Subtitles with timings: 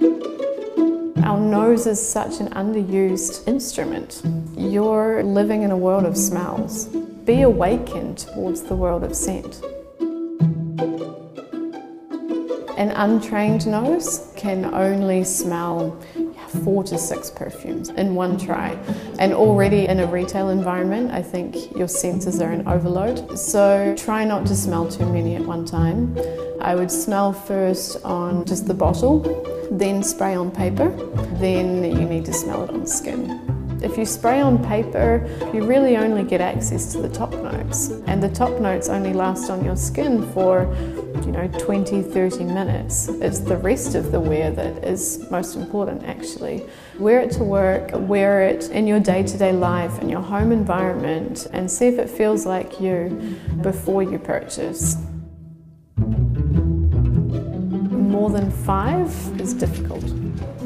[0.00, 4.22] Our nose is such an underused instrument.
[4.56, 6.86] You're living in a world of smells.
[6.86, 9.62] Be awakened towards the world of scent.
[12.78, 16.00] An untrained nose can only smell
[16.48, 18.70] four to six perfumes in one try.
[19.18, 23.38] And already in a retail environment, I think your senses are in overload.
[23.38, 26.16] So try not to smell too many at one time.
[26.60, 29.20] I would smell first on just the bottle,
[29.70, 30.90] then spray on paper,
[31.34, 33.57] then you need to smell it on skin.
[33.80, 35.24] If you spray on paper,
[35.54, 37.90] you really only get access to the top notes.
[38.06, 40.64] And the top notes only last on your skin for,
[41.24, 43.08] you know, 20, 30 minutes.
[43.08, 46.64] It's the rest of the wear that is most important actually.
[46.98, 51.48] Wear it to work, wear it in your day-to-day -day life, in your home environment,
[51.52, 52.96] and see if it feels like you
[53.62, 54.96] before you purchase.
[58.16, 59.10] More than five
[59.40, 60.17] is difficult.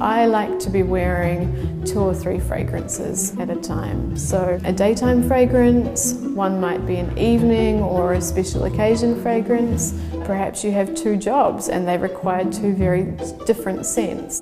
[0.00, 4.16] I like to be wearing two or three fragrances at a time.
[4.16, 9.94] So a daytime fragrance, one might be an evening or a special occasion fragrance.
[10.24, 13.10] Perhaps you have two jobs and they require two very
[13.44, 14.40] different scents.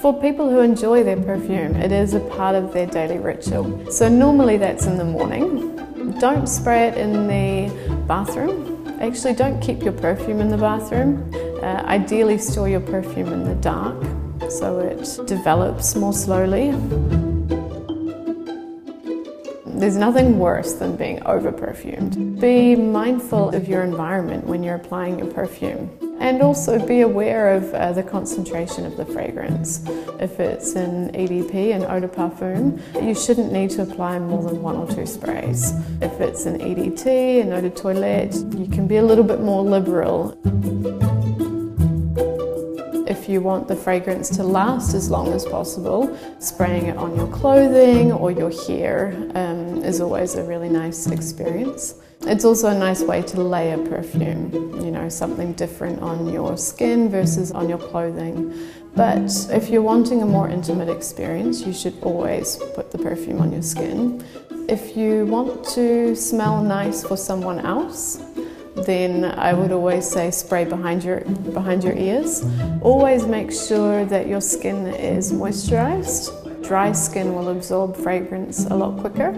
[0.00, 3.88] For people who enjoy their perfume, it is a part of their daily ritual.
[3.90, 5.76] So normally that's in the morning.
[6.18, 8.74] Don't spray it in the bathroom.
[9.00, 11.30] Actually, don't keep your perfume in the bathroom.
[11.64, 13.96] Uh, ideally store your perfume in the dark
[14.50, 16.72] so it develops more slowly.
[19.64, 22.38] There's nothing worse than being over perfumed.
[22.38, 25.88] Be mindful of your environment when you're applying your perfume.
[26.20, 29.82] And also be aware of uh, the concentration of the fragrance.
[30.20, 34.60] If it's an EDP, an eau de parfum, you shouldn't need to apply more than
[34.60, 35.72] one or two sprays.
[36.02, 39.62] If it's an EDT, an eau de toilette, you can be a little bit more
[39.62, 40.38] liberal.
[43.06, 47.28] If you want the fragrance to last as long as possible, spraying it on your
[47.28, 51.96] clothing or your hair um, is always a really nice experience.
[52.22, 54.50] It's also a nice way to layer perfume,
[54.82, 58.54] you know, something different on your skin versus on your clothing.
[58.96, 63.52] But if you're wanting a more intimate experience, you should always put the perfume on
[63.52, 64.24] your skin.
[64.66, 68.18] If you want to smell nice for someone else,
[68.76, 71.20] then I would always say spray behind your
[71.52, 72.44] behind your ears.
[72.82, 76.30] Always make sure that your skin is moisturized.
[76.66, 79.32] Dry skin will absorb fragrance a lot quicker.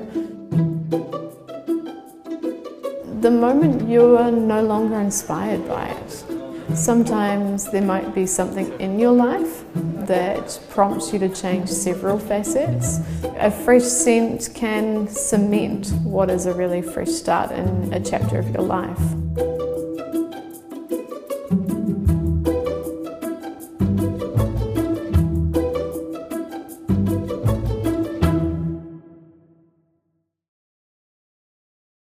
[3.20, 6.35] The moment you are no longer inspired by it,
[6.74, 9.64] sometimes there might be something in your life
[10.06, 13.00] that prompts you to change several facets.
[13.38, 18.48] A fresh scent can cement what is a really fresh start in a chapter of
[18.50, 19.55] your life.